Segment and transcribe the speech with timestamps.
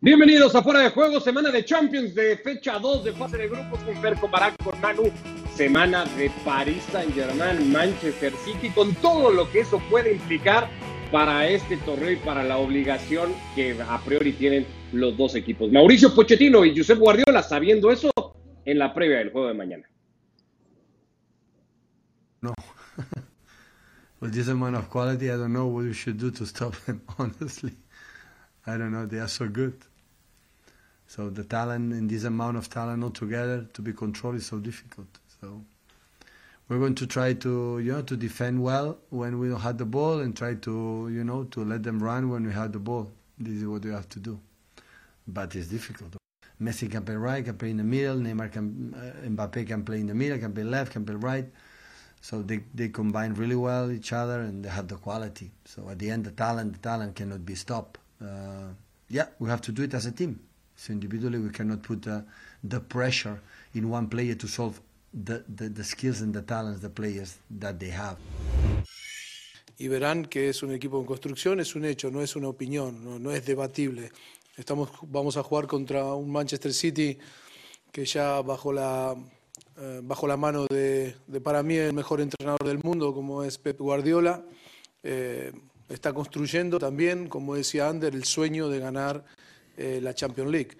[0.00, 3.80] Bienvenidos a Fuera de Juego, semana de Champions de fecha 2 de fase de grupos
[3.80, 5.10] con Fer, con Barack, con Manu,
[5.56, 10.70] semana de París Saint Germain, Manchester City, con todo lo que eso puede implicar
[11.10, 15.72] para este torneo y para la obligación que a priori tienen los dos equipos.
[15.72, 18.12] Mauricio Pochettino y Josep Guardiola sabiendo eso
[18.64, 19.90] en la previa del juego de mañana.
[22.40, 22.54] No.
[24.20, 26.74] With this amount of quality, I don't know what should do to stop.
[28.66, 29.74] I don't know, they are so good.
[31.06, 35.08] So the talent in this amount of talent altogether to be controlled is so difficult.
[35.40, 35.62] So
[36.68, 39.86] we're going to try to you know to defend well when we don't have the
[39.86, 43.10] ball and try to you know to let them run when we have the ball.
[43.38, 44.38] This is what we have to do.
[45.26, 46.16] But it's difficult.
[46.60, 48.16] Messi can play right, can play in the middle.
[48.16, 51.46] Neymar can, uh, Mbappe can play in the middle, can play left, can play right.
[52.20, 55.52] So they, they combine really well each other and they have the quality.
[55.64, 57.98] So at the end, the talent, the talent cannot be stopped.
[58.20, 58.72] Uh,
[59.08, 60.40] yeah, we have to do it as a team.
[60.76, 62.20] So individually, we cannot put uh,
[62.62, 63.40] the pressure
[63.74, 64.80] in one player to solve
[65.12, 68.16] the, the, the skills and the talents the players that they have.
[69.78, 73.04] y verán que es un equipo en construcción, es un hecho, no es una opinión,
[73.04, 74.10] no, no es debatible.
[74.56, 77.16] Estamos, vamos a jugar contra un Manchester City
[77.92, 79.14] que ya bajo la,
[79.76, 83.56] eh, bajo la mano de, de, para mí, el mejor entrenador del mundo, como es
[83.58, 84.44] Pep Guardiola,
[85.04, 85.52] eh,
[85.88, 89.24] está construyendo también, como decía Ander, el sueño de ganar
[89.76, 90.70] eh, la Champions League.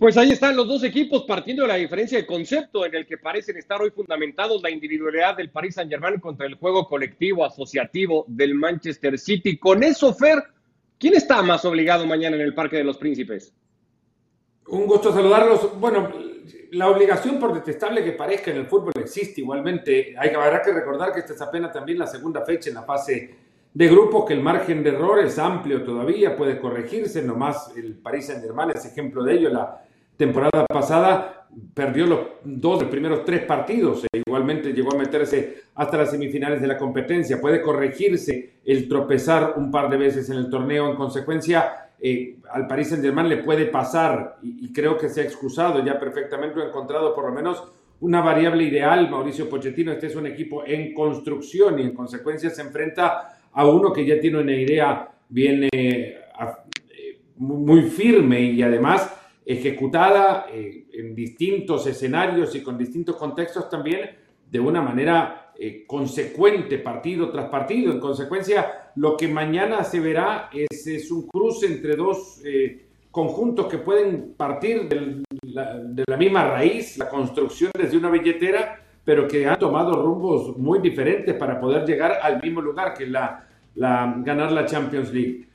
[0.00, 3.18] Pues ahí están los dos equipos partiendo de la diferencia de concepto en el que
[3.18, 8.24] parecen estar hoy fundamentados la individualidad del Paris Saint Germain contra el juego colectivo asociativo
[8.26, 9.58] del Manchester City.
[9.58, 10.42] Con eso, Fer,
[10.98, 13.52] ¿quién está más obligado mañana en el Parque de los Príncipes?
[14.68, 15.78] Un gusto saludarlos.
[15.78, 16.10] Bueno,
[16.72, 20.14] la obligación, por detestable que parezca en el fútbol, existe igualmente.
[20.18, 23.34] Hay, habrá que recordar que esta es apenas también la segunda fecha en la fase
[23.72, 27.22] de grupos, que el margen de error es amplio todavía, puede corregirse.
[27.22, 29.50] Nomás el Paris Saint-Germain es ejemplo de ello.
[29.50, 29.82] La
[30.16, 36.10] temporada pasada perdió los dos primeros tres partidos e igualmente llegó a meterse hasta las
[36.10, 37.40] semifinales de la competencia.
[37.40, 40.90] Puede corregirse el tropezar un par de veces en el torneo.
[40.90, 45.24] En consecuencia, eh, al Paris Saint Germain le puede pasar y, creo que se ha
[45.24, 47.62] excusado ya perfectamente, ha encontrado por lo menos
[48.00, 49.10] una variable ideal.
[49.10, 53.92] Mauricio Pochettino, este es un equipo en construcción y en consecuencia se enfrenta a uno
[53.92, 56.16] que ya tiene una idea bien eh,
[57.36, 64.10] muy firme y además ejecutada eh, en distintos escenarios y con distintos contextos también
[64.50, 67.92] de una manera eh, consecuente partido tras partido.
[67.92, 73.76] En consecuencia, lo que mañana se verá es, un cruce entre dos eh, conjuntos que
[73.76, 75.22] pueden partir de
[76.08, 81.34] la misma raíz, la construcción desde una billetera, pero que han tomado rumbos muy diferentes
[81.34, 85.46] para poder llegar al mismo lugar que la, la ganar la Champions League.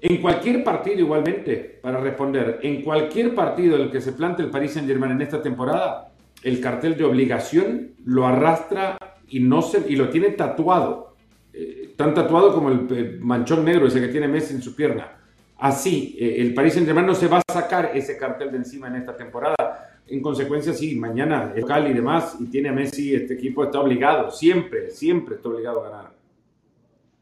[0.00, 4.50] En cualquier partido, igualmente, para responder, en cualquier partido en el que se plante el
[4.50, 6.10] Paris Saint-Germain en esta temporada,
[6.42, 8.96] el cartel de obligación lo arrastra
[9.30, 11.14] y, no se, y lo tiene tatuado.
[11.52, 15.16] Eh, tan tatuado como el, manchón negro ese que tiene Messi en su pierna.
[15.58, 18.96] Así, eh, el Paris Saint-Germain no se va a sacar ese cartel de encima en
[18.96, 20.00] esta temporada.
[20.06, 23.80] En consecuencia, sí, mañana el local y demás, y tiene a Messi, este equipo está
[23.80, 26.17] obligado, siempre, siempre está obligado a ganar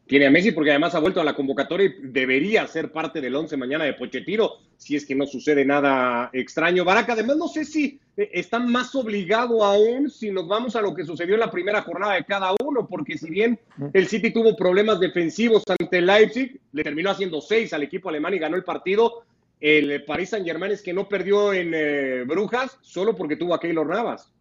[0.07, 3.35] tiene a Messi porque además ha vuelto a la convocatoria y debería ser parte del
[3.35, 6.85] 11 mañana de Pochettino si es que no sucede nada extraño.
[6.85, 11.03] Baraca, además no sé si está más obligado aún si nos vamos a lo que
[11.03, 13.59] sucedió en la primera jornada de cada uno, porque si bien
[13.93, 18.39] el City tuvo problemas defensivos ante Leipzig, le terminó haciendo seis al equipo alemán y
[18.39, 19.23] ganó el partido,
[19.59, 23.59] el Paris Saint Germain es que no perdió en eh, Brujas solo porque tuvo a
[23.59, 24.31] Keylor Navas.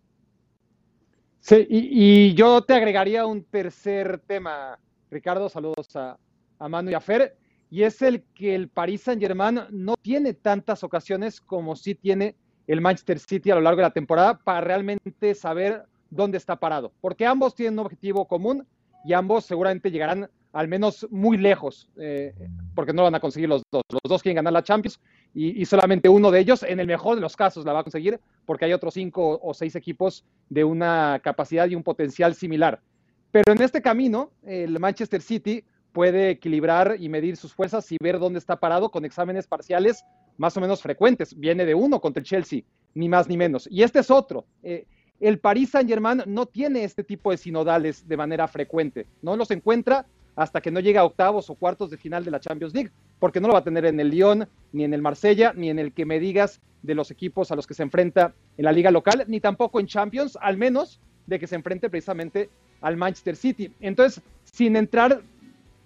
[1.41, 4.79] Sí, y yo te agregaría un tercer tema.
[5.11, 6.19] Ricardo, saludos a,
[6.59, 7.37] a, Manu y a Fer,
[7.71, 12.37] y es el que el Paris Saint Germain no tiene tantas ocasiones como sí tiene
[12.67, 16.93] el Manchester City a lo largo de la temporada para realmente saber dónde está parado,
[17.01, 18.67] porque ambos tienen un objetivo común
[19.05, 22.35] y ambos seguramente llegarán al menos muy lejos, eh,
[22.75, 23.83] porque no lo van a conseguir los dos.
[23.91, 24.99] Los dos quieren ganar la Champions
[25.35, 27.83] y, y, solamente uno de ellos, en el mejor de los casos, la va a
[27.83, 32.81] conseguir, porque hay otros cinco o seis equipos de una capacidad y un potencial similar.
[33.37, 35.63] Pero en este camino, el Manchester City
[35.93, 40.07] puede equilibrar y medir sus fuerzas y ver dónde está parado con exámenes parciales
[40.39, 41.39] más o menos frecuentes.
[41.39, 42.63] Viene de uno contra el Chelsea,
[42.95, 43.69] ni más ni menos.
[43.71, 44.47] Y este es otro.
[44.63, 44.87] Eh,
[45.21, 49.07] el Paris Saint Germain no tiene este tipo de sinodales de manera frecuente.
[49.21, 52.41] No los encuentra hasta que no llegue a octavos o cuartos de final de la
[52.41, 55.53] Champions League, porque no lo va a tener en el Lyon, ni en el Marsella,
[55.55, 58.65] ni en el que me digas de los equipos a los que se enfrenta en
[58.65, 62.49] la liga local, ni tampoco en Champions, al menos de que se enfrente precisamente
[62.81, 63.71] al Manchester City.
[63.81, 65.23] Entonces, sin entrar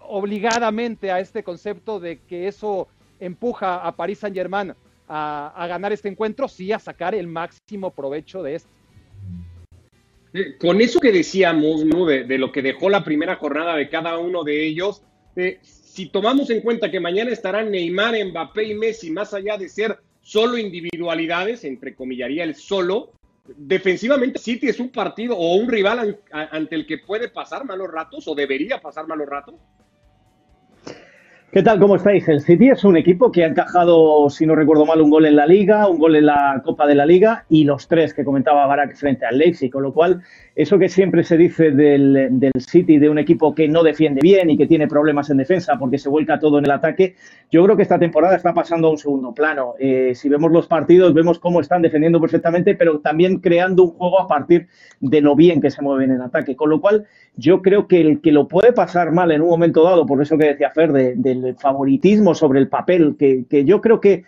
[0.00, 2.88] obligadamente a este concepto de que eso
[3.20, 4.74] empuja a Paris Saint Germain
[5.08, 8.70] a, ganar este encuentro, sí a sacar el máximo provecho de esto.
[10.32, 12.06] Eh, Con eso que decíamos, ¿no?
[12.06, 15.02] De, de lo que dejó la primera jornada de cada uno de ellos,
[15.34, 19.68] eh, si tomamos en cuenta que mañana estarán Neymar, Mbappé y Messi, más allá de
[19.68, 23.12] ser solo individualidades, entre comillaría el solo,
[23.56, 28.26] defensivamente City es un partido o un rival ante el que puede pasar malos ratos
[28.28, 29.54] o debería pasar malos ratos.
[31.52, 31.80] ¿Qué tal?
[31.80, 32.28] ¿Cómo estáis?
[32.28, 35.34] El City es un equipo que ha encajado, si no recuerdo mal, un gol en
[35.34, 38.68] la Liga, un gol en la Copa de la Liga y los tres que comentaba
[38.68, 39.68] Barak frente al Leipzig.
[39.68, 40.22] Con lo cual,
[40.54, 44.56] eso que siempre se dice del, City, de un equipo que no defiende bien y
[44.56, 47.16] que tiene problemas en defensa porque se vuelca todo en el ataque,
[47.50, 49.74] yo creo que esta temporada está pasando a un segundo plano.
[49.80, 54.20] Eh, si vemos los partidos, vemos cómo están defendiendo perfectamente, pero también creando un juego
[54.20, 54.68] a partir
[55.00, 56.54] de lo bien que se mueven en ataque.
[56.54, 59.82] Con lo cual, yo creo que el que lo puede pasar mal en un momento
[59.82, 63.80] dado, por eso que decía Fer, de- del favoritismo sobre el papel, que, que yo
[63.80, 64.24] creo que,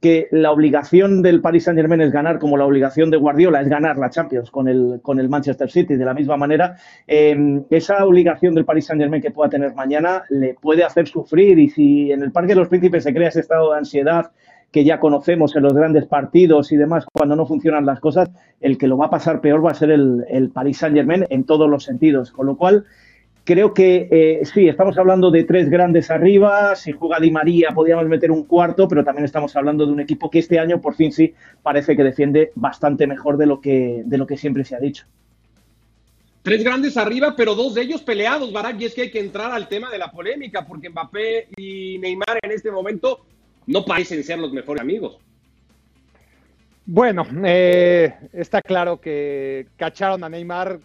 [0.00, 3.68] que la obligación del Paris Saint Germain es ganar, como la obligación de Guardiola es
[3.68, 5.96] ganar la Champions con el, con el Manchester City.
[5.96, 6.76] De la misma manera,
[7.06, 11.58] eh, esa obligación del Paris Saint Germain que pueda tener mañana le puede hacer sufrir.
[11.58, 14.30] Y si en el Parque de los Príncipes se crea ese estado de ansiedad
[14.70, 18.30] que ya conocemos en los grandes partidos y demás, cuando no funcionan las cosas,
[18.60, 21.24] el que lo va a pasar peor va a ser el, el Paris Saint Germain
[21.30, 22.30] en todos los sentidos.
[22.30, 22.84] Con lo cual,
[23.46, 26.74] creo que eh, sí, estamos hablando de tres grandes arriba.
[26.74, 30.28] Si juega Di María, podríamos meter un cuarto, pero también estamos hablando de un equipo
[30.28, 31.32] que este año, por fin, sí,
[31.62, 35.06] parece que defiende bastante mejor de lo que, de lo que siempre se ha dicho.
[36.42, 39.52] Tres grandes arriba, pero dos de ellos peleados, Barak, y es que hay que entrar
[39.52, 43.20] al tema de la polémica, porque Mbappé y Neymar en este momento
[43.66, 45.18] no parecen ser los mejores amigos.
[46.84, 50.78] Bueno, eh, está claro que cacharon a Neymar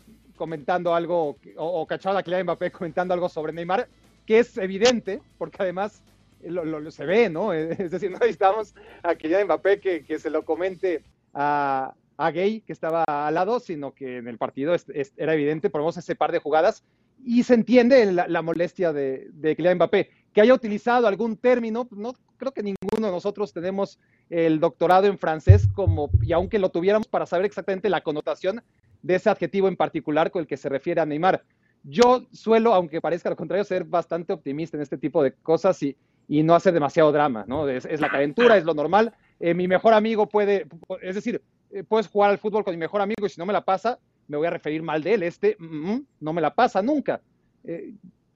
[0.46, 3.88] comentando algo, o, o cacharon a Kylian Mbappé comentando algo sobre Neymar,
[4.26, 6.02] que es evidente, porque además
[6.44, 7.54] lo, lo- lo se ve, ¿no?
[7.54, 8.74] Es decir, no necesitamos
[9.04, 11.04] a Kylian Mbappé que, que se lo comente
[11.36, 15.36] a, a Gay, que estaba al lado, sino que en el partido es- es- era
[15.36, 16.84] evidente, ponemos ese par de jugadas,
[17.24, 20.10] y se entiende la, la molestia de, de Kylian Mbappé.
[20.34, 24.00] Que haya utilizado algún término, no creo que ninguno de nosotros tenemos
[24.32, 28.64] el doctorado en francés como, y aunque lo tuviéramos para saber exactamente la connotación
[29.02, 31.44] de ese adjetivo en particular con el que se refiere a Neymar.
[31.84, 35.98] Yo suelo, aunque parezca lo contrario, ser bastante optimista en este tipo de cosas y,
[36.28, 37.68] y no hacer demasiado drama, ¿no?
[37.68, 39.14] Es, la calentura, es lo normal.
[39.40, 40.68] Eh, mi mejor amigo puede,
[41.02, 43.54] es decir, eh, puedes jugar al fútbol con mi mejor amigo y si no me
[43.54, 43.98] la pasa,
[44.28, 45.24] me voy a referir mal de él.
[45.24, 47.20] Este mm, no me la pasa nunca.
[47.64, 47.94] Eh,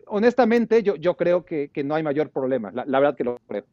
[0.08, 2.72] honestamente, yo, yo creo que, que no hay mayor problema.
[2.74, 3.66] La, verdad que lo creo.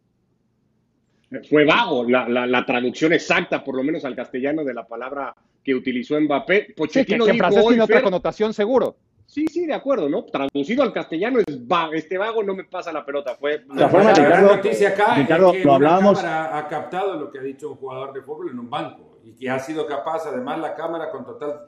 [1.49, 5.75] Fue vago la- la traducción exacta, por lo menos al castellano, de la palabra que
[5.75, 6.61] utilizó Mbappé.
[6.61, 8.97] Sí, que, Pochettino que en dijo francés hoy, tiene otra Fer, connotación seguro.
[9.27, 10.25] Sí, sí, de acuerdo, ¿no?
[10.25, 11.95] Traducido al castellano es vago.
[11.95, 13.35] Este vago no me pasa la pelota.
[13.41, 17.19] Fue formas, la gran Ricardo- noticia acá Ricardo, es que lo hablábamos- cámara ha captado
[17.19, 19.87] lo que ha dicho un jugador de fútbol en un banco y que ha sido
[19.87, 21.61] capaz, además, la cámara con total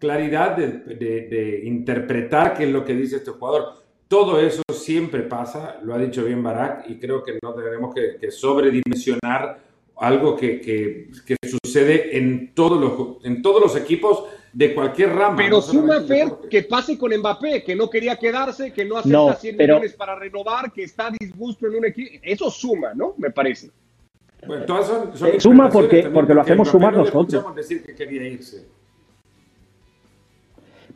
[0.00, 0.66] claridad de,
[0.96, 3.74] de- de interpretar qué es lo que dice este jugador.
[4.08, 8.16] Todo eso siempre pasa, lo ha dicho bien Barak, y creo que no tenemos que,
[8.20, 9.58] que sobredimensionar
[9.98, 15.36] algo que, que- que sucede en todos, los, en todos los equipos de cualquier rama.
[15.36, 19.16] Pero no suma, Fer, que pase con Mbappé, que no quería quedarse, que no acepta
[19.18, 22.10] No, 100 pero- millones para renovar, que está a disgusto en un equipo.
[22.22, 23.14] Eso suma, ¿no?
[23.16, 23.70] Me parece.
[24.46, 27.54] Bueno, todas son, son Eh, suma porque- también, porque lo hacemos Mbappé sumar no nosotros.
[27.54, 28.66] decir que quería irse.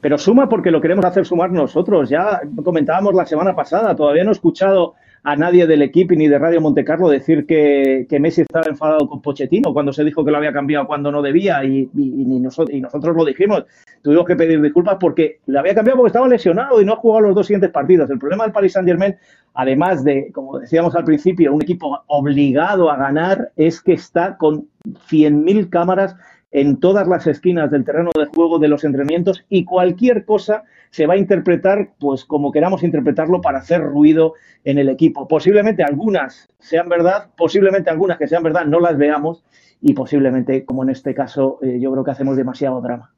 [0.01, 2.09] Pero suma porque lo queremos hacer sumar nosotros.
[2.11, 4.95] Ya comentábamos la semana pasada, todavía no he escuchado
[5.29, 9.21] a nadie del equipo ni de Radio Montecarlo decir que, que Messi estaba enfadado con
[9.21, 12.81] Pochettino cuando se dijo que lo había cambiado cuando no debía y, y- nosotros, y
[12.81, 13.65] nosotros lo dijimos.
[14.03, 17.23] Tuvimos que pedir disculpas porque lo había cambiado porque estaba lesionado y no ha jugado
[17.27, 18.09] los dos siguientes partidos.
[18.09, 19.17] El problema del Paris Saint Germain,
[19.55, 24.69] además de, como decíamos al principio, un equipo obligado a ganar, es que está con
[25.11, 26.15] 100.000 cámaras
[26.57, 31.07] en todas las esquinas del terreno de juego de los entrenamientos y cualquier cosa se
[31.07, 34.33] va a interpretar pues como queramos interpretarlo para hacer ruido
[34.65, 35.29] en el equipo.
[35.29, 39.45] Posiblemente algunas sean verdad, posiblemente algunas que sean verdad no las veamos
[39.83, 43.15] y posiblemente, como en este caso, eh, yo creo que hacemos demasiado drama.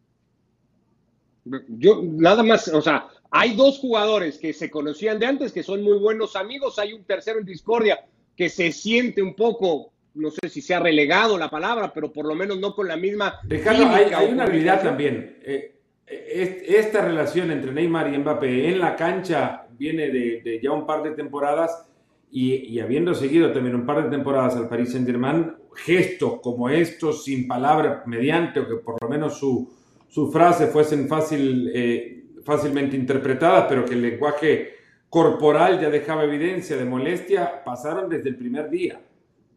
[1.68, 5.84] Yo, nada más, o sea, hay dos jugadores que se conocían de antes, que son
[5.84, 8.04] muy buenos amigos, hay un tercero en discordia
[8.34, 12.26] que se siente un poco, no sé si se ha relegado la palabra, pero por
[12.26, 13.40] lo menos no con la misma.
[13.44, 15.38] Ricardo, hay, una realidad también.
[15.42, 15.74] Eh,
[16.06, 21.02] es- esta relación entre Neymar y Mbappé en la cancha viene de, ya un par
[21.02, 21.86] de temporadas
[22.30, 27.46] y, habiendo seguido también un par de temporadas al Paris Saint-Germain, gestos como estos, sin
[27.46, 29.72] palabras, mediante, o que por lo menos su,
[30.08, 34.74] su frase fuesen fácil, eh, fácilmente interpretadas, pero que el lenguaje
[35.08, 39.00] corporal ya dejaba evidencia de molestia, pasaron desde el primer día.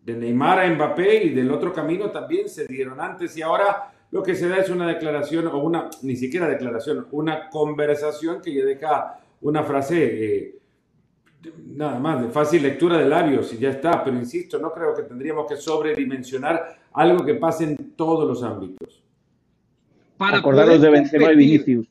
[0.03, 4.23] De Neymar a Mbappé y del otro camino también se dieron antes y ahora lo
[4.23, 8.65] que se da es una declaración, o una, ni siquiera declaración, una conversación que ya
[8.65, 10.61] deja una frase eh,
[11.65, 15.03] nada más de fácil lectura de labios y ya está, pero insisto, no creo que
[15.03, 19.03] tendríamos que sobredimensionar algo que pase en todos los ámbitos.
[20.17, 21.90] Para Acordaros de Benzema y Vinicius.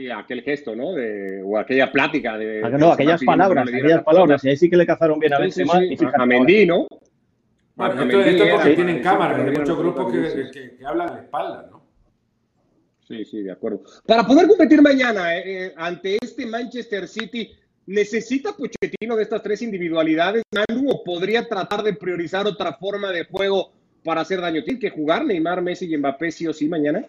[0.00, 0.94] Sí, aquel gesto, ¿no?
[1.44, 2.62] o aquella plática de...
[2.64, 5.84] Ah, no, aquellas palabras, aquellas palabras, y ahí sí que le cazaron bien a Benzema.
[5.84, 6.86] y a Mendy, ¿no?
[7.74, 11.68] Bueno, esto, esto porque tienen cámaras, hay muchos grupos que, que, hablan a la espalda,
[11.70, 11.82] ¿no?
[13.06, 13.82] Sí, sí, de acuerdo.
[14.06, 17.50] Para poder competir mañana eh, eh, ante este Manchester City,
[17.84, 23.26] ¿necesita Pochettino de estas tres individualidades, Manu, o podría tratar de priorizar otra forma de
[23.26, 23.70] juego
[24.02, 24.64] para hacer daño?
[24.64, 27.04] ¿Tiene que jugar Neymar, Messi y Mbappé sí o sí mañana?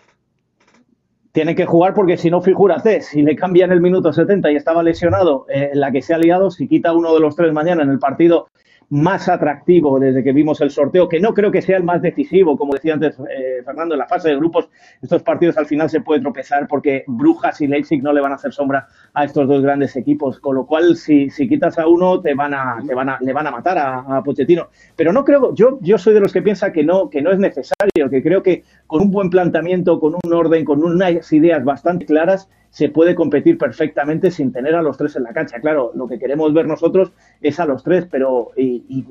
[1.32, 4.84] Tiene que jugar porque si no, figúrate, si le cambian el minuto 70 y estaba
[4.84, 7.90] lesionado, eh, la que se ha liado, si quita uno de los tres mañana en
[7.90, 8.50] el partido
[8.92, 12.58] más atractivo desde que vimos el sorteo, que no creo que sea el más decisivo,
[12.58, 14.70] como decía antes eh, Fernando, en la fase de grupos,
[15.02, 18.36] estos partidos al final se puede tropezar porque Brujas y Leipzig no le van a
[18.36, 22.20] hacer sombra a estos dos grandes equipos, con lo cual si, si quitas a uno
[22.20, 24.68] te van a, te van a, le van a matar a, a, Pochettino.
[24.98, 27.40] Pero no creo, yo, yo soy de los que piensa que no, que no es
[27.40, 32.06] necesario, que creo que con un buen planteamiento, con un orden, con unas ideas bastante
[32.06, 35.60] claras, se puede competir perfectamente sin tener a los tres en la cancha.
[35.60, 37.12] Claro, lo que queremos ver nosotros
[37.42, 39.06] es a los tres, pero y,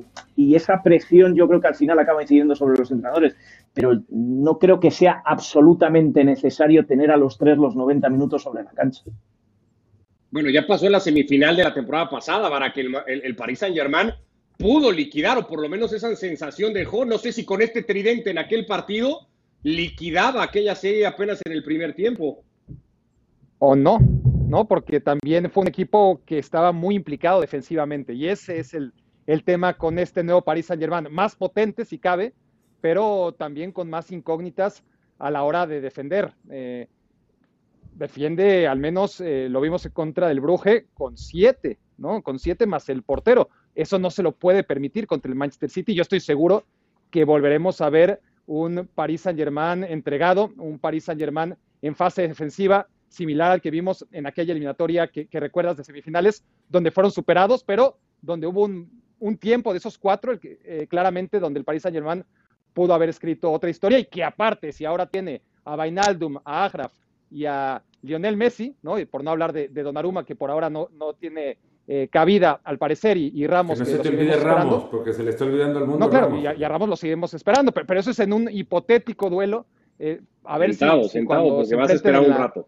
[0.57, 3.37] esa presión yo creo que al final acaba incidiendo sobre los entrenadores,
[3.75, 8.65] pero no creo que sea absolutamente necesario tener a los tres los 90 minutos sobre
[8.65, 9.03] la cancha.
[10.31, 13.59] Bueno, ya pasó en la semifinal de la temporada pasada, para que el, el, Paris
[13.59, 14.13] Saint-Germain
[14.57, 17.05] pudo liquidar, o por lo menos esa sensación dejó.
[17.05, 19.29] No sé si con este tridente en aquel partido
[19.63, 22.45] liquidaba aquella serie apenas en el primer tiempo
[23.61, 23.99] o no,
[24.49, 24.67] ¿no?
[24.67, 28.93] Porque también fue un equipo que estaba muy implicado defensivamente y ese es el,
[29.45, 32.35] tema con este nuevo Paris Saint Germain, más potente si cabe,
[32.81, 34.83] pero también con más incógnitas
[35.19, 36.35] a la hora de defender.
[36.51, 36.89] Eh,
[37.95, 42.23] defiende, al menos eh, lo vimos en contra del Bruje, con siete, ¿no?
[42.23, 43.51] Con siete más el portero.
[43.77, 45.95] Eso no se lo puede permitir contra el Manchester City.
[45.95, 46.65] Yo estoy seguro
[47.11, 52.27] que volveremos a ver un Paris Saint Germain entregado, un Paris Saint Germain en fase
[52.27, 57.65] defensiva similar al que vimos en aquella eliminatoria que, recuerdas de semifinales, donde fueron superados,
[57.65, 61.83] pero donde hubo un, tiempo de esos cuatro, el que, eh, claramente donde el Paris
[61.83, 62.25] Saint Germain
[62.73, 66.93] pudo haber escrito otra historia y que aparte, si ahora tiene a Vainaldum, a Agraf
[67.31, 68.99] y a Lionel Messi, ¿no?
[68.99, 72.61] Y por no hablar de, de Donnarumma, que por ahora no, no tiene eh, cabida
[72.63, 73.77] al parecer, y, Ramos.
[73.79, 75.99] Que no se te olvide Ramos, porque se le está olvidando al mundo.
[75.99, 79.67] No, claro, Y, a, Ramos lo seguimos esperando, pero, eso es en un hipotético duelo.
[79.99, 82.67] Eh, a ver si, sentado, porque vas a esperar un rato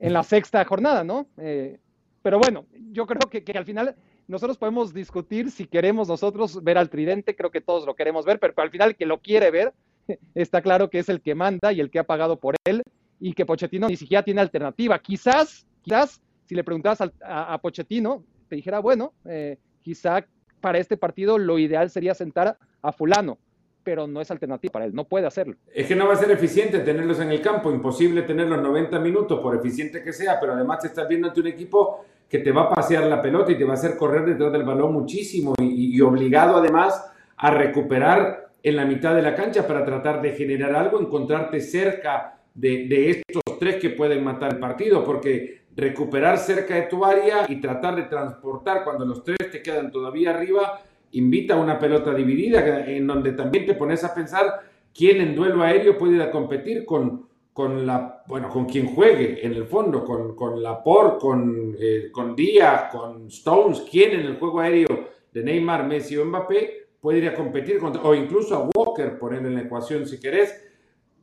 [0.00, 1.26] en la sexta jornada, ¿no?
[1.38, 1.78] Eh,
[2.22, 3.94] pero bueno, yo creo que, al final
[4.26, 8.38] nosotros podemos discutir si queremos nosotros ver al tridente, creo que todos lo queremos ver,
[8.40, 9.72] pero, al final el que lo quiere ver
[10.34, 12.82] está claro que es el que manda y el que ha pagado por él
[13.20, 14.98] y que Pochettino ni siquiera tiene alternativa.
[14.98, 20.26] Quizás, quizás, si le preguntabas a, a, Pochettino, te dijera, bueno, eh, quizá
[20.60, 23.38] para este partido lo ideal sería sentar a fulano
[23.86, 25.54] pero no es alternativa para él, no puede hacerlo.
[25.72, 29.38] Es que no va a ser eficiente tenerlos en el campo, imposible tenerlos 90 minutos,
[29.38, 32.62] por eficiente que sea, pero además te estás viendo ante un equipo que te va
[32.62, 36.00] a pasear la pelota y te va a hacer correr detrás del balón muchísimo y,
[36.00, 37.00] obligado además
[37.36, 42.40] a recuperar en la mitad de la cancha para tratar de generar algo, encontrarte cerca
[42.52, 47.46] de, de estos tres que pueden matar el partido, porque recuperar cerca de tu área
[47.48, 50.80] y tratar de transportar cuando los tres te quedan todavía arriba
[51.12, 54.60] invita a una pelota dividida, en donde también te pones a pensar
[54.94, 59.44] quién en duelo aéreo puede ir a competir con, con la, bueno, con quien juegue
[59.44, 64.36] en el fondo, con, con Laporte, con, eh, con Díaz, con Stones, quién en el
[64.36, 68.68] juego aéreo de Neymar, Messi o Mbappé puede ir a competir contra, o incluso a
[68.74, 70.62] Walker, poner en la ecuación si querés,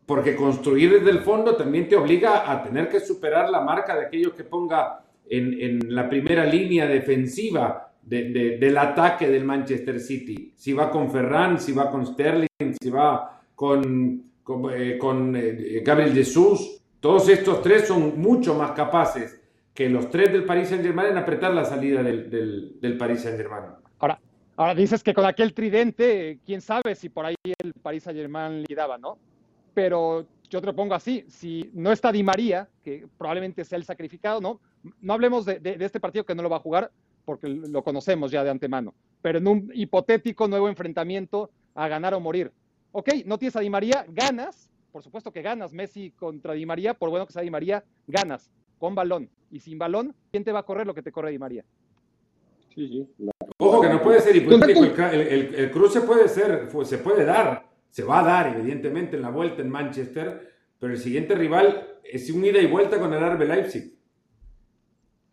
[0.05, 4.05] porque construir desde el fondo también te obliga a tener que superar la marca de
[4.05, 10.53] aquellos que ponga en, en la primera línea defensiva del ataque del Manchester City.
[10.55, 16.13] Si va con Ferran, si va con Sterling, si va con, con, eh, eh, Gabriel
[16.13, 16.81] Jesús.
[16.99, 19.41] Todos estos tres son mucho más capaces
[19.73, 23.63] que los tres del Paris Saint-Germain en apretar la salida del, del, del Paris Saint-Germain.
[23.99, 24.19] Ahora,
[24.55, 28.97] ahora dices que con aquel tridente, quién sabe si por ahí el Paris Saint-Germain lidaba,
[28.97, 29.17] ¿no?
[29.73, 33.85] Pero yo te lo pongo así, si no está Di María, que probablemente sea el
[33.85, 34.59] sacrificado, ¿no?
[35.01, 36.91] no hablemos de, de, de, este partido que no lo va a jugar
[37.25, 42.19] porque lo conocemos ya de antemano, pero en un hipotético nuevo enfrentamiento a ganar o
[42.19, 42.51] morir.
[42.91, 46.93] Ok, no tienes a Di María, ganas, por supuesto que ganas Messi contra Di María,
[46.93, 49.29] por bueno que sea Di María, ganas con balón.
[49.49, 51.63] Y sin balón, ¿quién te va a correr lo que te corre Di María?
[52.75, 53.29] Sí, sí.
[53.57, 57.69] Ojo que no puede ser hipotético, el, el, el, cruce puede ser, se puede dar,
[57.89, 62.29] se va a dar evidentemente en la vuelta en Manchester, pero el siguiente rival es
[62.31, 63.93] un ida y vuelta con el Arbe Leipzig.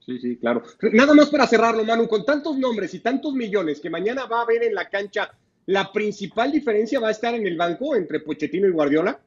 [0.04, 0.62] Sí, sí, claro.
[0.92, 4.42] Nada más para cerrarlo, Manu, con tantos nombres y tantos millones que mañana va a
[4.42, 5.30] haber en la cancha,
[5.66, 9.20] ¿la principal diferencia va a estar en el banco entre Pochettino y Guardiola?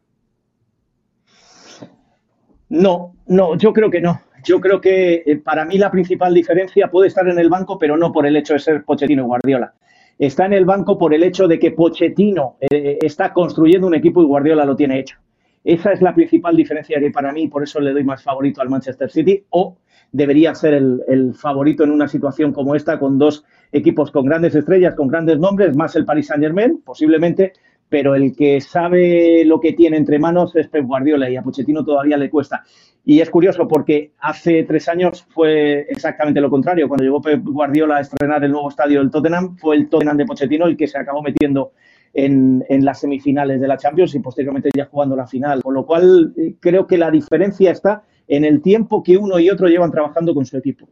[2.69, 4.21] No, no, yo creo que no.
[4.43, 7.95] Yo creo que eh, para mí la principal diferencia puede estar en el banco, pero
[7.95, 9.73] no por el hecho de ser Pochettino y Guardiola.
[10.17, 14.21] Está en el banco por el hecho de que Pochettino eh, está construyendo un equipo
[14.21, 15.17] y Guardiola lo tiene hecho.
[15.63, 18.69] Esa es la principal diferencia que para mí, por eso le doy más favorito al
[18.69, 19.77] Manchester City, o
[20.13, 24.95] debería ser el, favorito en una situación como esta, con dos equipos con grandes estrellas,
[24.95, 27.53] con grandes nombres, más el Paris Saint Germain, posiblemente,
[27.89, 31.83] pero el que sabe lo que tiene entre manos es Pep Guardiola y a Pochettino
[31.83, 32.63] todavía le cuesta.
[33.03, 36.87] Y es curioso porque hace tres años fue exactamente lo contrario.
[36.87, 40.25] Cuando llegó Pep Guardiola a estrenar el nuevo estadio del Tottenham, fue el Tottenham de
[40.25, 41.73] Pochettino el que se acabó metiendo
[42.13, 45.63] en, en, las semifinales de la Champions y posteriormente ya jugando la final.
[45.63, 48.03] Con lo cual, eh, creo que la diferencia está
[48.35, 50.87] en el tiempo que uno y otro llevan trabajando con su equipo.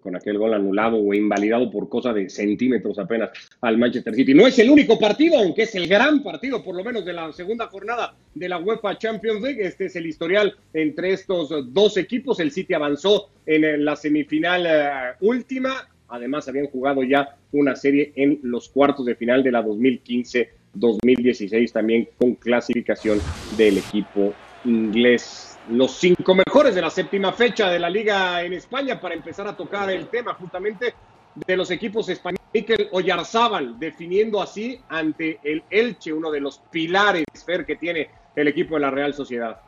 [0.00, 3.30] Con aquel gol anulado o invalidado por cosa de centímetros apenas
[3.60, 4.32] al Manchester City.
[4.32, 7.32] No es el único partido, aunque es el gran partido, por lo menos de la
[7.32, 9.64] segunda jornada de la UEFA Champions League.
[9.64, 12.40] Este es el historial entre estos dos equipos.
[12.40, 18.38] El City avanzó en la semifinal uh, última Además, habían jugado ya una serie en
[18.42, 23.18] los cuartos de final de la 2015-2016, también con clasificación
[23.56, 24.34] del equipo
[24.66, 25.51] inglés.
[25.70, 29.56] Los cinco mejores de la séptima fecha de la liga en España para empezar a
[29.56, 30.94] tocar el tema justamente
[31.46, 32.42] de los equipos españoles.
[32.52, 38.48] Mikel Oyarzábal definiendo así ante el Elche, uno de los pilares Fer, que tiene el
[38.48, 39.58] equipo de la Real Sociedad.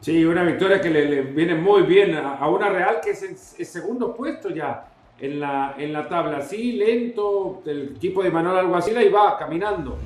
[0.00, 3.22] Sí, una victoria que le, le viene muy bien a, a, una Real que es
[3.22, 4.86] en, en segundo puesto ya
[5.20, 6.38] en la, en la tabla.
[6.38, 9.98] Así, lento, el equipo de Manuel Alguacil ahí va caminando.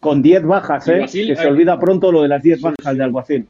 [0.00, 0.94] Con 10 bajas, ¿eh?
[0.94, 3.48] Alguacil, que se olvida pronto lo de las 10 bajas de Alguacil.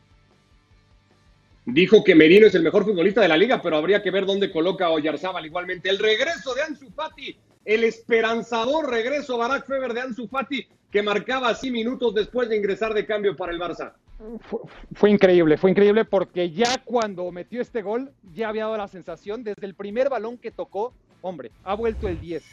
[1.71, 4.51] Dijo que Merino es el mejor futbolista de la liga, pero habría que ver dónde
[4.51, 5.91] coloca a Oyarzábal igualmente.
[5.91, 11.51] El regreso de Ansu Fati, el esperanzador regreso Barack Feber de Ansu Fati, que marcaba
[11.51, 13.93] así minutos después de ingresar de cambio para el Barça.
[14.41, 14.61] Fue,
[14.95, 19.45] fue, increíble, fue increíble porque ya cuando metió este gol, ya había dado la sensación,
[19.45, 22.45] desde el primer balón que tocó, hombre, ha vuelto el 10.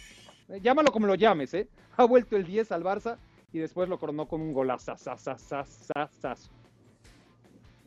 [0.61, 1.69] Llámalo como lo llames, ¿eh?
[1.95, 3.15] Ha vuelto el 10 al Barça
[3.53, 4.93] y después lo coronó con un golazo.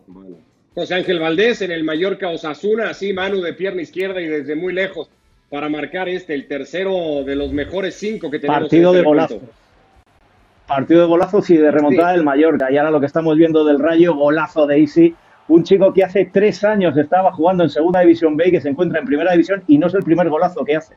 [0.06, 0.38] Bueno.
[0.78, 4.72] José Ángel Valdés en el Mallorca Osasuna, así mano de pierna izquierda y desde muy
[4.72, 5.10] lejos
[5.50, 8.60] para marcar este, el tercero de los mejores cinco que tenemos.
[8.60, 9.40] Partido de golazo.
[10.68, 12.18] Partido de golazos y de remontada sí.
[12.18, 12.70] del Mallorca.
[12.70, 15.16] Y ahora lo que estamos viendo del Rayo, golazo de Isi.
[15.48, 18.68] Un chico que hace tres años estaba jugando en Segunda División B y que se
[18.68, 20.94] encuentra en Primera División y no es el primer golazo que hace.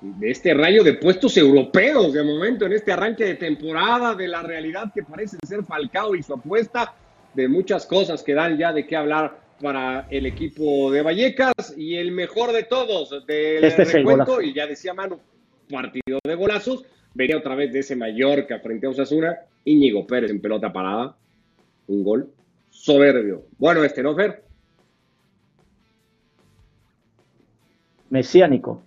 [0.00, 4.42] De este rayo de puestos europeos de momento en este arranque de temporada, de la
[4.42, 6.94] realidad que parece ser Falcao y su apuesta,
[7.36, 11.96] de muchas cosas que dan ya de qué hablar para el equipo de Vallecas y
[11.96, 15.20] el mejor de todos del este recuento, y ya decía Manu,
[15.70, 20.40] partido de golazos, venía otra vez de ese Mallorca frente a Osasuna, Íñigo Pérez en
[20.40, 21.14] pelota parada,
[21.88, 22.30] un gol
[22.70, 23.44] soberbio.
[23.58, 24.42] Bueno, este, ¿no, Fer?
[28.08, 28.82] Mesiánico.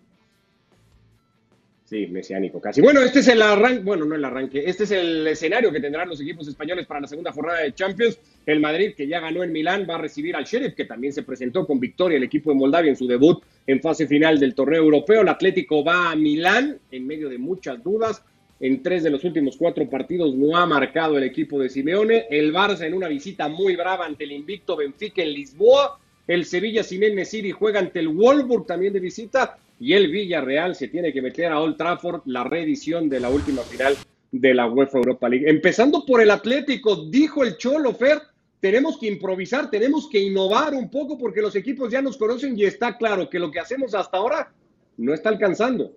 [1.89, 2.81] Sí, mesiánico casi.
[2.81, 6.07] Bueno, este es el arranque, bueno, no el arranque, este es el escenario que tendrán
[6.07, 8.19] los equipos españoles para la segunda jornada de Champions.
[8.49, 11.21] El Madrid, que ya ganó en Milán, va a recibir al Sheriff, que también se
[11.21, 14.81] presentó con victoria el equipo de Moldavia en su debut en fase final del torneo
[14.81, 15.21] europeo.
[15.21, 18.23] El Atlético va a Milán en medio de muchas dudas.
[18.59, 22.25] En tres de los últimos cuatro partidos no ha marcado el equipo de Simeone.
[22.31, 25.99] El Barça en una visita muy brava ante el invicto Benfica en Lisboa.
[26.27, 30.87] El Sevilla sin City juega ante el Wolfsburg también de visita y el Villarreal se
[30.87, 33.95] tiene que meter a Old Trafford la reedición de la última final
[34.31, 35.49] de la UEFA Europa League.
[35.49, 38.19] Empezando por el Atlético, dijo el Cholo Fer,
[38.59, 42.65] tenemos que improvisar, tenemos que innovar un poco porque los equipos ya nos conocen y
[42.65, 44.51] está claro que lo que hacemos hasta ahora
[44.97, 45.93] no está alcanzando.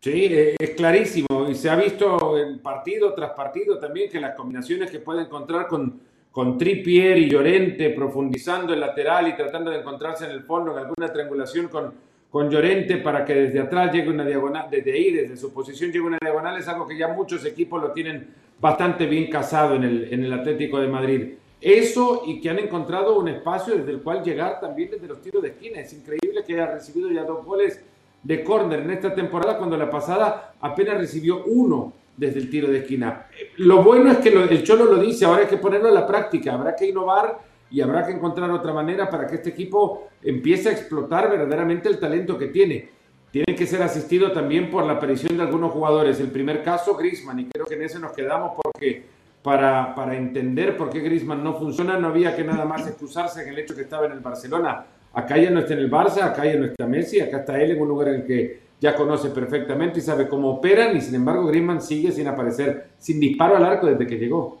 [0.00, 4.90] Sí, es clarísimo y se ha visto en partido tras partido también que las combinaciones
[4.90, 10.26] que puede encontrar con, con Trippier y Llorente profundizando el lateral y tratando de encontrarse
[10.26, 11.94] en el fondo en alguna triangulación con,
[12.30, 16.04] con Llorente para que desde atrás llegue una diagonal, desde ahí, desde su posición llegue
[16.04, 18.28] una diagonal, es algo que ya muchos equipos lo tienen
[18.60, 21.32] bastante bien casado en el, en el Atlético de Madrid.
[21.60, 25.42] Eso y que han encontrado un espacio desde el cual llegar también desde los tiros
[25.42, 25.80] de esquina.
[25.80, 27.80] Es increíble que haya recibido ya dos goles
[28.22, 32.78] de córner en esta temporada cuando la pasada apenas recibió uno desde el tiro de
[32.78, 33.26] esquina.
[33.58, 36.54] Lo bueno es que el Cholo lo dice, ahora hay que ponerlo a la práctica,
[36.54, 37.38] habrá que innovar
[37.70, 41.98] y habrá que encontrar otra manera para que este equipo empiece a explotar verdaderamente el
[41.98, 42.90] talento que tiene.
[43.30, 46.20] Tiene que ser asistido también por la aparición de algunos jugadores.
[46.20, 49.04] El primer caso, Grisman, y creo que en ese nos quedamos porque
[49.46, 53.60] para, entender por qué Grisman no funciona no había que nada más excusarse en el
[53.60, 54.84] hecho que estaba en el Barcelona.
[55.12, 57.70] Acá ya no está en el Barça, acá ya no está Messi, acá está él
[57.70, 61.14] en un lugar en el que ya conoce perfectamente y sabe cómo operan y sin
[61.14, 64.60] embargo Griezmann sigue sin aparecer, sin disparo al arco desde que llegó.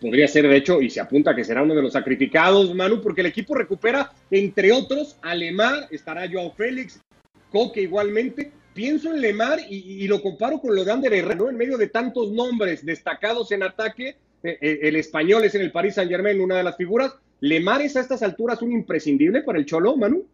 [0.00, 3.20] Podría ser, de hecho, y se apunta que será uno de los sacrificados, Manu, porque
[3.20, 7.00] el equipo recupera, entre otros, a Lemar, estará Joao Félix,
[7.52, 8.50] Coque igualmente.
[8.80, 11.50] Pienso en Lemar y, lo comparo con lo de Ander Herrera, ¿no?
[11.50, 15.70] En medio de tantos nombres destacados en ataque, eh, eh, el español es en el
[15.70, 17.14] Paris Saint Germain una de las figuras.
[17.40, 20.24] ¿Lemar es a estas alturas un imprescindible para el Cholo, Manu?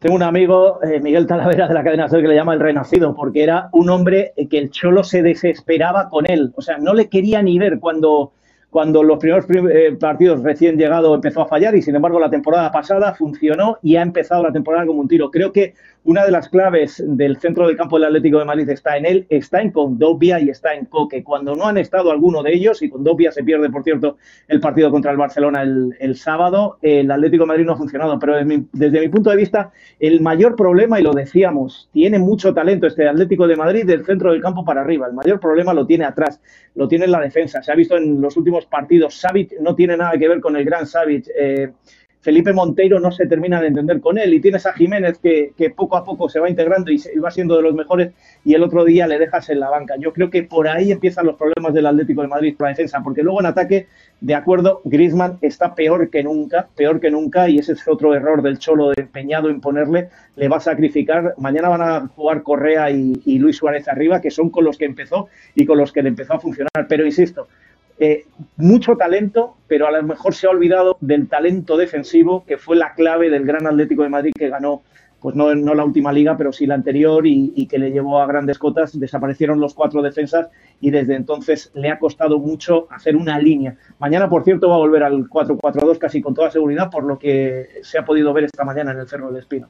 [0.00, 3.16] Tengo un amigo, eh, Miguel Talavera de la cadena Sol, que le llama el Renacido,
[3.16, 6.52] porque era un hombre que el Cholo se desesperaba con él.
[6.56, 8.34] O sea, no le quería ni ver cuando,
[8.72, 12.72] cuando los primeros eh, partidos recién llegado empezó a fallar y sin embargo la temporada
[12.72, 15.30] pasada funcionó y ha empezado la temporada como un tiro.
[15.30, 18.96] Creo que una de las claves del centro del campo del Atlético de Madrid está
[18.96, 21.22] en él, está en Condopia y está en Coque.
[21.22, 24.16] Cuando no han estado alguno de ellos, y Condopia se pierde, por cierto,
[24.48, 28.18] el partido contra el Barcelona el, sábado, el Atlético de Madrid no ha funcionado.
[28.18, 32.18] Pero desde mi, desde mi, punto de vista, el mayor problema, y lo decíamos, tiene
[32.18, 35.06] mucho talento este Atlético de Madrid del centro del campo para arriba.
[35.06, 36.40] El mayor problema lo tiene atrás,
[36.74, 37.62] lo tiene en la defensa.
[37.62, 39.14] Se ha visto en los últimos partidos.
[39.14, 41.28] Savic no tiene nada que ver con el gran Savic.
[41.38, 41.70] Eh,
[42.22, 45.96] Felipe Monteiro no se termina de entender con él y tienes a Jiménez que, poco
[45.96, 48.12] a poco se va integrando y, va siendo de los mejores
[48.44, 49.96] y el otro día le dejas en la banca.
[49.98, 53.00] Yo creo que por ahí empiezan los problemas del Atlético de Madrid para la defensa,
[53.02, 53.88] porque luego en ataque,
[54.20, 58.40] de acuerdo, Griezmann está peor que nunca, peor que nunca y ese es otro error
[58.40, 61.34] del Cholo de empeñado en ponerle, le va a sacrificar.
[61.38, 64.84] Mañana van a jugar Correa y, y Luis Suárez arriba, que son con los que
[64.84, 66.86] empezó y con los que le empezó a funcionar.
[66.88, 67.48] Pero insisto,
[67.98, 68.26] eh,
[68.56, 72.94] mucho talento, pero a lo mejor se ha olvidado del talento defensivo, que fue la
[72.94, 74.82] clave del gran Atlético de Madrid que ganó,
[75.20, 78.26] pues no, no la última liga, pero sí la anterior y, que le llevó a
[78.26, 78.98] grandes cotas.
[78.98, 80.48] Desaparecieron los cuatro defensas
[80.80, 83.76] y desde entonces le ha costado mucho hacer una línea.
[84.00, 87.68] Mañana, por cierto, va a volver al 4-4-2 casi con toda seguridad, por lo que
[87.82, 89.68] se ha podido ver esta mañana en el Cerro del Espino.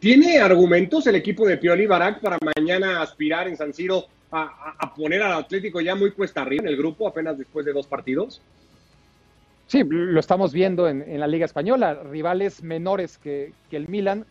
[0.00, 5.22] ¿Tiene argumentos el equipo de Pioli Barak para mañana aspirar en San Siro a, poner
[5.22, 8.40] al Atlético ya muy cuesta arriba en el grupo apenas después de dos partidos?
[9.66, 11.94] Sí, lo estamos viendo en, la Liga Española.
[11.94, 14.24] Rivales menores que, el Milan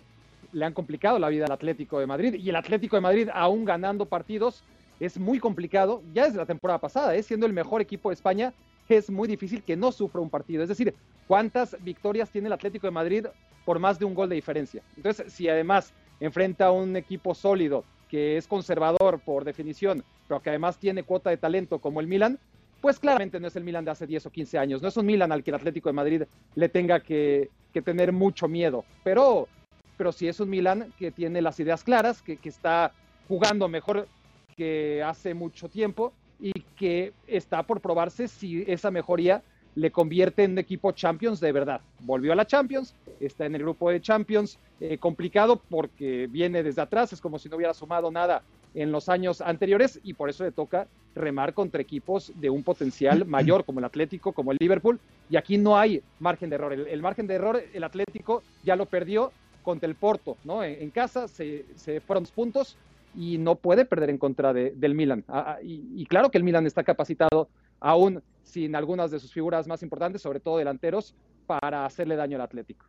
[0.54, 2.36] le han complicado la vida al Atlético de Madrid.
[2.36, 4.63] Y el Atlético de Madrid, aún ganando partidos,
[5.00, 6.02] es muy complicado.
[6.13, 7.24] Ya desde la temporada pasada, ¿eh?
[7.24, 8.54] siendo el mejor equipo de España,
[8.88, 10.63] es muy difícil que no sufra un partido.
[10.63, 10.94] Es decir,
[11.28, 13.26] ¿cuántas victorias tiene el Atlético de Madrid
[13.65, 14.82] por más de un gol de diferencia?
[14.96, 17.84] Entonces, si además enfrenta a un equipo sólido
[18.15, 22.39] que es conservador por definición, pero que además tiene cuota de talento como el Milan,
[22.80, 25.06] pues claramente no es el Milan de hace 10 o 15 años, no es un
[25.06, 26.23] Milan al que el Atlético de Madrid
[26.56, 27.49] le tenga que,
[27.84, 29.49] tener mucho miedo, pero,
[29.97, 32.93] pero sí es un Milan que tiene las ideas claras, que, que está
[33.28, 34.08] jugando mejor
[34.56, 39.43] que hace mucho tiempo y que está por probarse si esa mejoría
[39.76, 41.82] le convierte en un equipo Champions de verdad.
[42.00, 46.82] Volvió a la Champions, está en el grupo de Champions, eh, complicado porque viene desde
[46.82, 48.42] atrás, es como si no hubiera sumado nada
[48.74, 53.26] en los años anteriores y por eso le toca remar contra equipos de un potencial
[53.28, 56.74] mayor como el Atlético, como el Liverpool, y aquí no hay margen de error.
[56.74, 59.32] El, margen de error, el Atlético ya lo perdió
[59.64, 60.64] contra el Porto, ¿no?
[60.64, 61.66] En, casa se,
[62.06, 62.78] fueron dos puntos
[63.18, 65.24] y no puede perder en contra del Milan.
[65.28, 67.48] Ah, ah, y claro que el Milan está capacitado
[67.80, 71.13] aún sin algunas de sus figuras más importantes, sobre todo delanteros,
[71.45, 72.86] para hacerle daño al Atlético.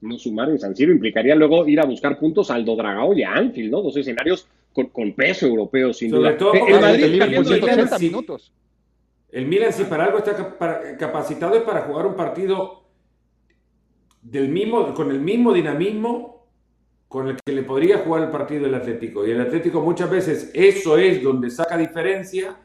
[0.00, 3.32] No sumar en San Siro implicaría luego ir a buscar puntos al Dodragao y a
[3.32, 3.82] Anfield, ¿no?
[3.82, 6.36] Dos escenarios con, peso europeo, sin sobre duda.
[6.36, 8.52] Todo eh, el, Madrid, el, Milan, minutos.
[9.30, 10.56] el Milan, si para algo está
[10.98, 12.82] capacitado, es para jugar un partido
[14.20, 16.34] del mismo, con el mismo dinamismo
[17.08, 19.24] con el que le podría jugar el partido del Atlético.
[19.24, 22.56] Y el Atlético muchas veces eso es donde saca diferencia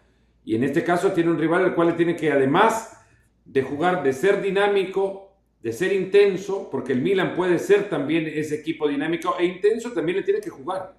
[0.50, 3.00] y en este caso tiene un rival al cual le tiene que, además
[3.46, 8.56] de jugar, de ser dinámico, de ser intenso, porque el Milan puede ser también ese
[8.56, 10.96] equipo dinámico e intenso, también le tiene que jugar.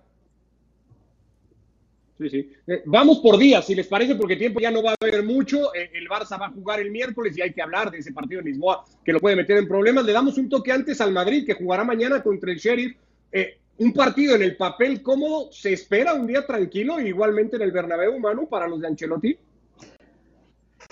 [2.17, 2.53] Sí, sí.
[2.65, 5.75] Eh, vamos por días, si les parece, porque tiempo ya no va a haber mucho.
[5.75, 8.41] Eh, el Barça va a jugar el miércoles y hay que hablar de ese partido
[8.41, 10.05] de Lisboa que lo puede meter en problemas.
[10.05, 12.97] Le damos un toque antes al Madrid, que jugará mañana contra el Sheriff.
[13.33, 17.73] Eh, un partido en el papel cómodo, ¿se espera un día tranquilo igualmente en el
[17.73, 19.39] Bernabéu, Manu, para los de Ancelotti?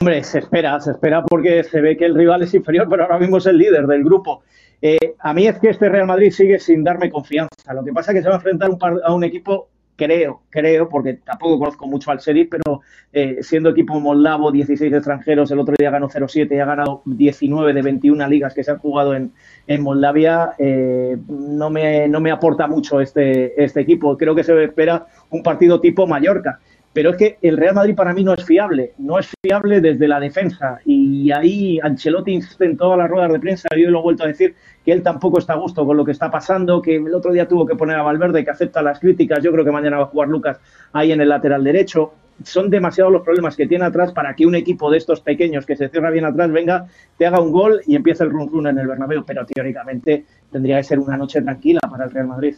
[0.01, 3.18] Hombre, se espera, se espera porque se ve que el rival es inferior, pero ahora
[3.18, 4.42] mismo es el líder del grupo.
[4.81, 7.74] Eh, a mí es que este Real Madrid sigue sin darme confianza.
[7.74, 8.70] Lo que pasa es que se va a enfrentar
[9.05, 9.68] a un equipo,
[9.99, 12.83] creo, creo, porque tampoco conozco mucho al Sheriff, pero
[13.13, 17.75] eh, siendo equipo moldavo, 16 extranjeros, el otro día ganó 0-7 y ha ganado 19
[17.75, 19.33] de 21 ligas que se han jugado en,
[19.67, 24.17] en Moldavia, eh, no, me, no me aporta mucho este, este equipo.
[24.17, 26.61] Creo que se espera un partido tipo Mallorca.
[26.99, 30.09] Pero es que el Real Madrid para mí no es fiable, no es fiable desde
[30.09, 30.81] la defensa.
[30.85, 34.57] Y ahí Ancelotti en todas las ruedas de prensa, yo lo he vuelto a decir,
[34.85, 37.47] que él tampoco está a gusto con lo que está pasando, que el otro día
[37.47, 40.07] tuvo que poner a Valverde, que acepta las críticas, yo creo que mañana va a
[40.07, 40.59] jugar Lucas
[40.93, 42.15] ahí en el lateral derecho.
[42.43, 45.77] Son demasiados los problemas que tiene atrás para que un equipo de estos pequeños que
[45.77, 48.77] se cierra bien atrás venga, te haga un gol y empiece el run run en
[48.77, 49.25] el Bernabéu.
[49.25, 52.57] Pero teóricamente tendría que ser una noche tranquila para el Real Madrid.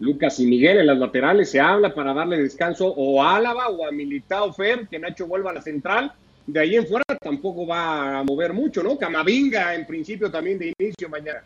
[0.00, 3.86] Lucas y Miguel en las laterales se habla para darle descanso o a Álava o
[3.86, 6.12] a Militao Fer, que Nacho vuelva a la central.
[6.46, 8.96] De ahí en fuera tampoco va a mover mucho, ¿no?
[8.96, 11.42] Camavinga en principio también de inicio mañana.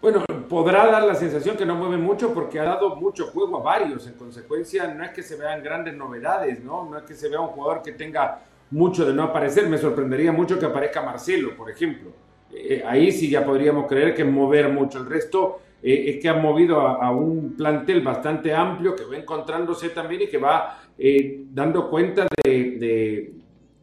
[0.00, 3.62] Bueno, podrá dar la sensación que no mueve mucho porque ha dado mucho juego a
[3.62, 4.06] varios.
[4.06, 6.88] En consecuencia, no es que se vean grandes novedades, ¿no?
[6.88, 9.68] No es que se vea un jugador que tenga mucho de no aparecer.
[9.68, 12.12] Me sorprendería mucho que aparezca Marcelo, por ejemplo.
[12.52, 14.98] Eh, ahí sí ya podríamos creer que mover mucho.
[14.98, 19.16] El resto eh, es que han movido a, a, un plantel bastante amplio que va
[19.16, 23.32] encontrándose también y que va eh, dando cuenta de, de,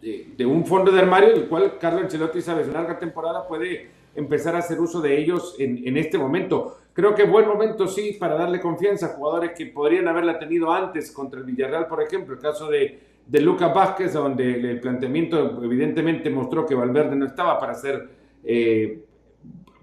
[0.02, 3.90] de, de, un fondo de armario del cual Carlo Ancelotti sabe, su larga temporada puede
[4.16, 6.78] empezar a hacer uso de ellos en, en, este momento.
[6.92, 11.10] Creo que buen momento sí para darle confianza a jugadores que podrían haberla tenido antes
[11.10, 16.30] contra el Villarreal, por ejemplo, el caso de, de Lucas Vázquez, donde el planteamiento evidentemente
[16.30, 18.10] mostró que Valverde no estaba para ser
[18.44, 19.06] eh,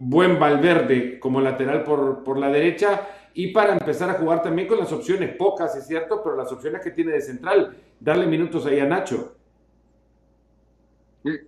[0.00, 4.78] buen Valverde como lateral por, por la derecha y para empezar a jugar también con
[4.78, 8.80] las opciones pocas, es cierto, pero las opciones que tiene de central, darle minutos ahí
[8.80, 9.36] a Nacho.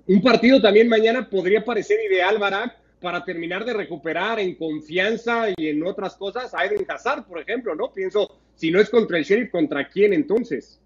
[0.07, 5.69] Un partido también mañana podría parecer ideal, Barak, para terminar de recuperar en confianza y
[5.69, 7.91] en otras cosas a Eden Hazard, por ejemplo, ¿no?
[7.91, 10.79] Pienso, si no es contra el Sheriff, ¿contra quién entonces?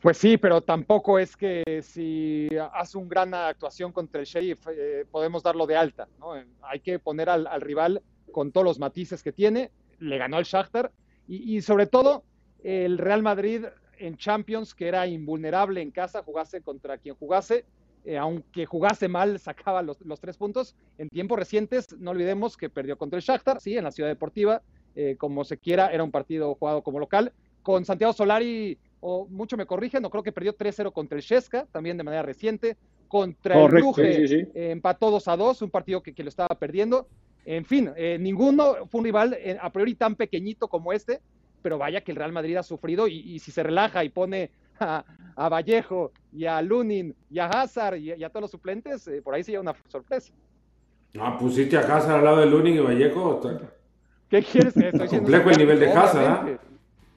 [0.00, 5.04] Pues sí, pero tampoco es que si hace una gran actuación contra el Sheriff eh,
[5.10, 6.32] podemos darlo de alta, ¿no?
[6.62, 10.44] Hay que poner al, al, rival con todos los matices que tiene, le ganó el
[10.44, 10.90] Shakhtar
[11.28, 12.24] y, y sobre todo
[12.62, 13.66] el Real Madrid
[13.98, 17.64] en Champions, que era invulnerable en casa, jugase contra quien jugase,
[18.04, 20.74] eh, aunque jugase mal, sacaba los, tres puntos.
[20.98, 24.62] En tiempos recientes, no olvidemos que perdió contra el Shakhtar, sí, en la Ciudad Deportiva,
[24.96, 27.32] eh, como se quiera, era un partido jugado como local.
[27.62, 31.66] Con Santiago Solari, o mucho me corrigen, no creo que perdió 3-0 contra el Shesca,
[31.72, 32.76] también de manera reciente.
[33.08, 34.48] Contra Correcto, el Bruje, sí, sí.
[34.54, 37.08] Eh, empató 2 a 2, un partido que, que lo estaba perdiendo.
[37.44, 41.20] En fin, ninguno fue un rival a priori tan pequeñito como este,
[41.62, 44.50] pero vaya que el Real Madrid ha sufrido y, y si se relaja y pone
[44.78, 45.04] a,
[45.36, 49.22] a, Vallejo y a Lunin y a Hazard y, y a todos los suplentes, eh,
[49.22, 50.32] por ahí sí hay una sorpresa.
[51.18, 53.40] Ah, pusiste a Hazard al lado de Lunin y Vallejo.
[54.28, 54.76] ¿Qué quieres?
[54.76, 56.60] Estoy Complejo el nivel de Hazard.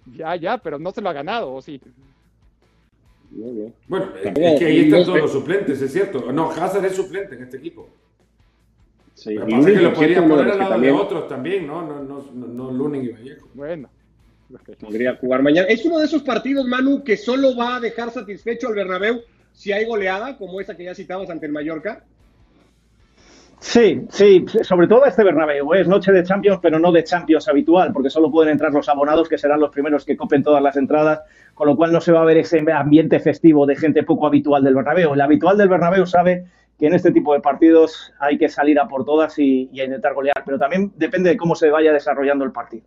[0.05, 1.79] Ya, ya, pero no se lo ha ganado, ¿o sí?
[3.87, 6.31] Bueno, es que ahí están todos los suplentes, es cierto.
[6.31, 7.89] No, Hazard es suplente en este equipo.
[9.15, 10.95] Sí, Pero pasa que lo podría poner al lado también...
[10.95, 11.81] de otros también, ¿no?
[11.85, 13.47] No, no, no, no Lunin y Vallejo.
[13.53, 13.89] Bueno.
[14.79, 15.67] Podría jugar mañana.
[15.67, 19.71] Es uno de esos partidos, Manu, que solo va a dejar satisfecho al Bernabéu si
[19.71, 22.03] hay goleada, como esa que ya citabas ante el Mallorca.
[23.63, 25.73] Sí, sí, sobre todo este Bernabéu.
[25.73, 25.81] ¿eh?
[25.81, 29.29] Es noche de Champions, pero no de Champions habitual, porque solo pueden entrar los abonados,
[29.29, 31.21] que serán los primeros que copen todas las entradas,
[31.53, 34.65] con lo cual no se va a ver ese ambiente festivo de gente poco habitual
[34.65, 35.13] del Bernabéu.
[35.13, 36.43] El habitual del Bernabéu sabe
[36.77, 39.85] que en este tipo de partidos hay que salir a por todas y, y a
[39.85, 42.83] intentar golear, pero también depende de cómo se vaya desarrollando el partido.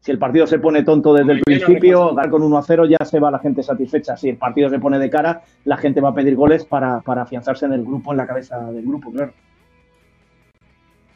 [0.00, 3.04] Si el partido se pone tonto desde el principio, ganar con 1 a 0 ya
[3.06, 4.18] se va la gente satisfecha.
[4.18, 7.22] Si el partido se pone de cara, la gente va a pedir goles para, para
[7.22, 9.32] afianzarse en el grupo, en la cabeza del grupo, claro.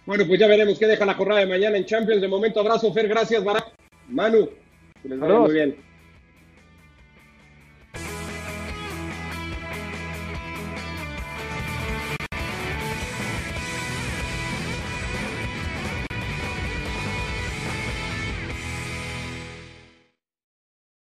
[0.07, 2.21] Bueno, pues ya veremos qué deja la jornada de mañana en Champions.
[2.21, 3.09] De momento, abrazo, Fer.
[3.09, 3.73] Gracias, Barak.
[4.09, 4.49] Manu,
[5.03, 5.77] que les vaya muy bien.